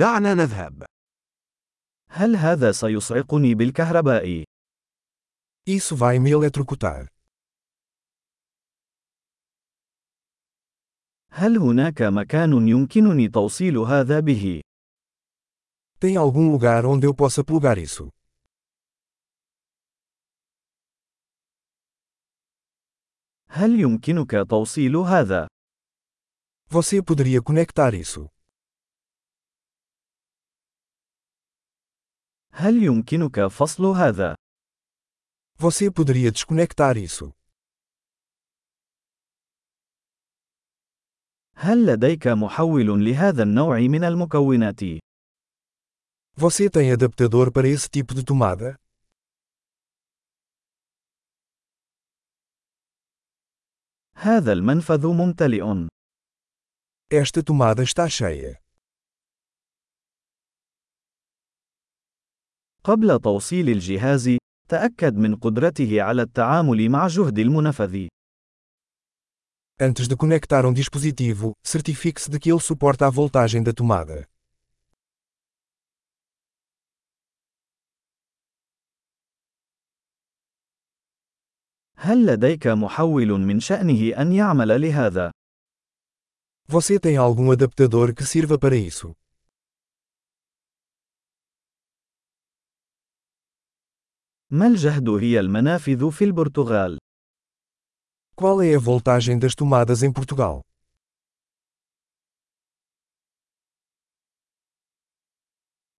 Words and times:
دعنا 0.00 0.34
نذهب. 0.34 0.84
هل 2.08 2.36
هذا 2.36 2.72
سيصعقني 2.72 3.54
بالكهرباء؟ 3.54 4.44
Isso 5.70 5.96
vai 5.96 6.18
me 6.18 6.30
eletrocutar. 6.30 7.08
هل 11.30 11.58
هناك 11.58 12.02
مكان 12.02 12.68
يمكنني 12.68 13.28
توصيل 13.28 13.78
هذا 13.78 14.20
به؟ 14.20 14.60
Tem 16.00 16.16
algum 16.16 16.50
lugar 16.50 16.86
onde 16.86 17.06
eu 17.06 17.14
possa 17.14 17.44
plugar 17.44 17.78
isso? 17.78 18.10
هل 23.48 23.80
يمكنك 23.80 24.30
توصيل 24.50 24.96
هذا؟ 24.96 25.48
Você 26.70 27.02
poderia 27.02 27.42
conectar 27.42 27.94
isso? 27.94 28.39
هل 32.52 32.82
يمكنك 32.82 33.46
فصل 33.46 33.84
هذا؟ 33.84 34.34
Você 35.58 35.90
poderia 35.90 36.30
desconectar 36.32 36.96
isso? 36.96 37.32
هل 41.54 41.86
لديك 41.86 42.28
محول 42.28 43.04
لهذا 43.04 43.42
النوع 43.42 43.78
من 43.80 44.04
المكونات؟ 44.04 44.80
Você 46.36 46.70
tem 46.70 46.90
adaptador 46.92 47.52
para 47.52 47.68
esse 47.68 47.88
tipo 47.88 48.14
de 48.14 48.24
tomada? 48.24 48.76
هذا 54.14 54.52
المنفذ 54.52 55.06
ممتلئ. 55.06 55.88
Esta 57.12 57.42
tomada 57.42 57.82
está 57.82 58.08
cheia. 58.08 58.60
قبل 62.84 63.18
توصيل 63.18 63.68
الجهاز، 63.68 64.38
تأكد 64.68 65.16
من 65.16 65.36
قدرته 65.36 66.02
على 66.02 66.22
التعامل 66.22 66.88
مع 66.88 67.06
جهد 67.06 67.38
المنفذ. 67.38 68.06
Antes 69.82 70.06
de 70.08 70.16
conectar 70.16 70.66
um 70.66 70.72
dispositivo, 70.72 71.52
certifique-se 71.62 72.30
de 72.30 72.38
que 72.38 72.50
ele 72.52 72.60
suporta 72.60 73.06
a 73.06 73.10
voltagem 73.10 73.62
da 73.62 73.72
tomada. 73.72 74.26
هل 82.02 82.26
لديك 82.26 82.66
محول 82.66 83.28
من 83.28 83.60
شأنه 83.60 84.20
أن 84.20 84.32
يعمل 84.32 84.80
لهذا؟ 84.80 85.30
Você 86.68 87.00
tem 87.00 87.16
algum 87.16 87.50
adaptador 87.50 88.14
que 88.14 88.24
sirva 88.24 88.58
para 88.58 88.76
isso? 88.76 89.12
ما 94.51 94.67
الجهد 94.67 95.09
هي 95.09 95.39
المنافذ 95.39 96.11
في 96.11 96.23
البرتغال؟ 96.23 96.97
Qual 98.35 98.61
é 98.61 98.75
a 98.75 98.79
voltagem 98.79 99.39
das 99.39 99.55
tomadas 99.55 100.03
em 100.03 100.11
Portugal? 100.11 100.61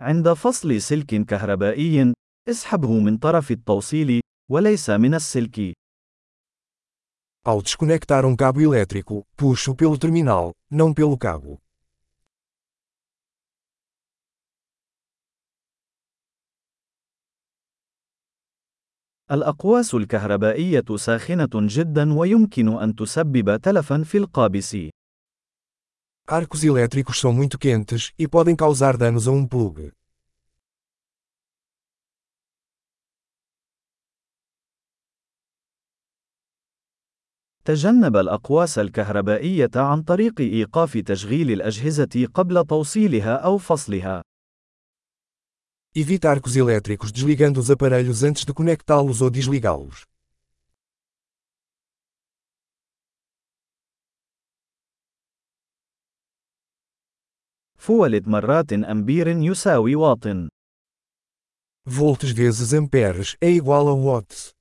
عند 0.00 0.32
فصل 0.32 0.80
سلك 0.80 1.26
كهربائي، 1.26 2.12
اسحبه 2.48 3.00
من 3.00 3.18
طرف 3.18 3.50
التوصيل، 3.50 4.20
وليس 4.50 4.90
من 4.90 5.14
السلك. 5.14 5.72
Ao 7.46 7.62
desconectar 7.62 8.24
um 8.24 8.36
cabo 8.36 8.60
elétrico, 8.60 9.22
puxo 9.36 9.74
pelo 9.74 9.98
terminal, 9.98 10.52
não 10.70 10.92
pelo 10.92 11.16
cabo. 11.16 11.58
الأقواس 19.31 19.93
الكهربائية 19.95 20.83
ساخنة 20.95 21.49
جدا 21.53 22.13
ويمكن 22.13 22.81
أن 22.81 22.95
تسبب 22.95 23.57
تلفا 23.57 24.03
في 24.03 24.17
القابس. 24.17 24.77
Arcos 26.27 26.63
elétricos 26.63 27.19
são 27.19 27.33
muito 27.33 27.57
quentes 27.57 28.11
e 28.19 28.27
podem 28.27 28.55
causar 28.55 28.97
danos 28.97 29.27
a 29.27 29.31
um 29.31 29.47
plug. 29.47 29.91
تجنب 37.65 38.17
الأقواس 38.17 38.79
الكهربائية 38.79 39.69
عن 39.75 40.01
طريق 40.01 40.41
إيقاف 40.41 40.97
تشغيل 40.97 41.51
الأجهزة 41.51 42.27
قبل 42.33 42.65
توصيلها 42.65 43.35
أو 43.35 43.57
فصلها. 43.57 44.21
Evite 45.94 46.26
arcos 46.26 46.56
elétricos 46.56 47.10
desligando 47.10 47.58
os 47.58 47.70
aparelhos 47.70 48.22
antes 48.22 48.44
de 48.44 48.52
conectá-los 48.52 49.22
ou 49.22 49.30
desligá-los. 49.30 50.04
فولت 57.78 58.28
مرات 58.28 58.72
أمبير 58.72 59.28
يساوي 59.28 59.96
واط. 59.96 60.26
Volts 61.86 62.30
vezes 62.30 62.74
amperes 62.74 63.36
é 63.40 63.48
igual 63.48 63.88
a 63.88 63.94
watts. 63.94 64.52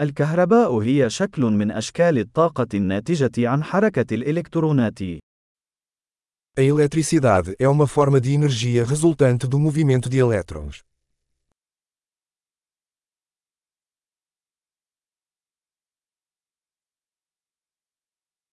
الكهرباء 0.00 0.78
هي 0.78 1.10
شكل 1.10 1.42
من 1.42 1.70
أشكال 1.70 2.18
الطاقة 2.18 2.66
الناتجة 2.74 3.48
عن 3.48 3.64
حركة 3.64 4.14
الإلكترونات. 4.14 5.02
A 6.58 6.62
eletricidade 6.62 7.54
é 7.58 7.68
uma 7.68 7.86
forma 7.86 8.20
de 8.20 8.32
energia 8.32 8.84
resultante 8.84 9.46
do 9.46 9.58
movimento 9.58 10.08
de 10.08 10.18
elétrons. 10.18 10.82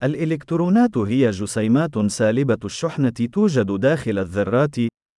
الإلكترونات 0.03 0.97
هي 0.97 1.29
جسيمات 1.29 1.97
سالبة 2.07 2.59
الشحنة 2.65 3.09
توجد 3.09 3.79
داخل 3.79 4.19
الذرات، 4.19 4.75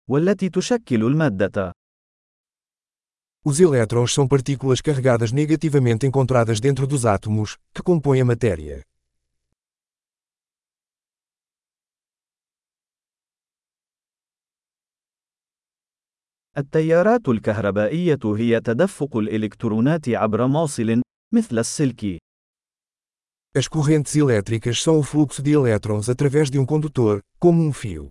والتي 0.09 0.49
تشكل 0.49 1.03
المادة. 1.03 1.71
Os 3.44 3.60
elétrons 3.60 4.14
são 4.14 4.26
partículas 4.26 4.80
carregadas 4.80 5.30
negativamente 5.30 6.06
encontradas 6.06 6.60
dentro 6.60 6.86
dos 6.86 7.04
átomos, 7.04 7.58
que 7.74 7.82
compõem 7.82 8.20
a 8.20 8.24
matéria. 8.24 8.82
التيارات 16.56 17.28
الكهربائية 17.28 18.18
هي 18.24 18.60
تدفق 18.60 19.16
الإلكترونات 19.16 20.08
عبر 20.08 20.46
موصل، 20.46 21.02
مثل 21.34 21.58
السلك. 21.58 22.18
As 23.56 23.68
correntes 23.68 24.16
elétricas 24.16 24.82
são 24.82 24.98
o 24.98 25.02
fluxo 25.02 25.42
de 25.42 25.52
elétrons 25.52 26.08
através 26.08 26.50
de 26.50 26.58
um 26.58 26.66
condutor, 26.66 27.20
como 27.38 27.62
um 27.62 27.72
fio. 27.72 28.10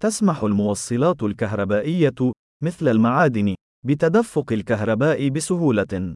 تسمح 0.00 0.42
الموصلات 0.42 1.22
الكهربائية، 1.22 2.32
مثل 2.62 2.88
المعادن، 2.88 3.54
بتدفق 3.86 4.52
الكهرباء 4.52 5.28
بسهولة. 5.28 6.14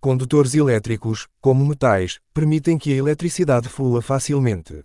Condutores 0.00 0.54
elétricos, 0.54 1.28
como 1.40 1.64
metais, 1.64 2.18
permitem 2.34 2.76
que 2.76 2.90
a 2.92 2.96
eletricidade 2.96 3.68
flua 3.68 4.02
facilmente. 4.02 4.84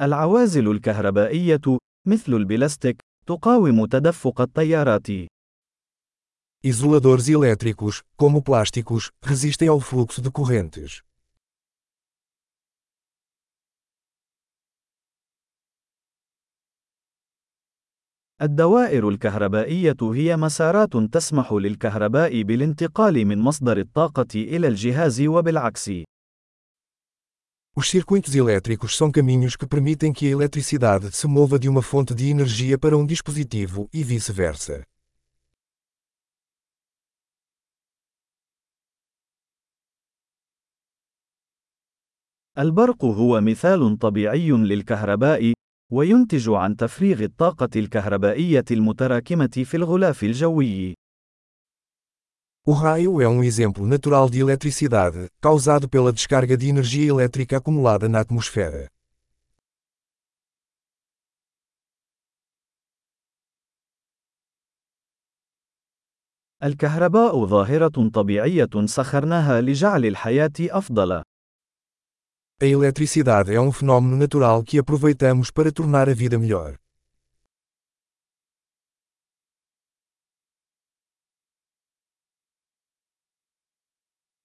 العوازل 0.00 0.70
الكهربائية، 0.70 1.78
مثل 2.06 2.34
البلاستيك، 2.34 3.00
تقاوم 3.26 3.86
تدفق 3.86 4.40
التيارات. 4.40 5.06
Isoladores 6.63 7.27
elétricos, 7.27 8.03
como 8.15 8.41
plásticos, 8.41 9.11
resistem 9.21 9.67
ao 9.67 9.81
fluxo 9.81 10.21
de 10.21 10.31
correntes. 10.31 11.01
الدوائر 18.41 19.09
الكهربائية 19.09 19.97
هي 20.01 20.37
مسارات 20.37 20.97
تسمح 20.97 21.53
للكهرباء 21.53 22.41
بالانتقال 22.41 23.25
من 23.25 23.39
مصدر 23.39 23.77
الطاقة 23.77 24.27
إلى 24.35 24.67
الجهاز 24.67 25.21
وبالعكس. 25.21 25.91
Os 27.75 27.89
circuitos 27.89 28.35
elétricos 28.35 28.95
são 28.95 29.11
caminhos 29.11 29.55
que 29.55 29.65
permitem 29.65 30.13
que 30.13 30.27
a 30.27 30.29
eletricidade 30.29 31.11
se 31.11 31.27
mova 31.27 31.57
de 31.57 31.67
uma 31.67 31.81
fonte 31.81 32.13
de 32.13 32.29
energia 32.29 32.77
para 32.77 32.97
um 32.97 33.05
dispositivo 33.05 33.89
e 33.93 34.03
vice-versa. 34.03 34.83
البرق 42.58 43.04
هو 43.04 43.40
مثال 43.40 43.98
طبيعي 43.98 44.50
للكهرباء، 44.50 45.52
وينتج 45.92 46.48
عن 46.50 46.76
تفريغ 46.76 47.22
الطاقة 47.22 47.68
الكهربائية 47.76 48.64
المتراكمة 48.70 49.64
في 49.64 49.76
الغلاف 49.76 50.22
الجوي. 50.24 50.94
O 52.68 52.72
raio 52.72 53.20
é 53.20 53.28
um 53.28 53.42
exemplo 53.44 53.86
natural 53.86 54.28
de 54.28 54.40
eletricidade, 54.40 55.28
causado 55.40 55.88
pela 55.88 56.12
descarga 56.12 56.56
de 56.56 56.68
energia 56.68 57.08
elétrica 57.08 57.56
acumulada 57.56 58.08
na 58.08 58.20
atmosfera. 58.20 58.88
الكهرباء 66.62 67.46
ظاهرة 67.46 68.08
طبيعية 68.14 68.86
سخرناها 68.86 69.60
لجعل 69.60 70.06
الحياة 70.06 70.52
أفضل. 70.60 71.22
A 72.60 72.66
eletricidade 72.66 73.54
é 73.54 73.60
um 73.60 73.70
fenômeno 73.70 74.16
natural 74.16 74.64
que 74.64 74.80
aproveitamos 74.80 75.48
para 75.48 75.70
tornar 75.70 76.08
a 76.08 76.12
vida 76.12 76.36
melhor. 76.36 76.76